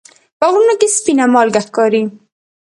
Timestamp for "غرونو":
0.51-0.73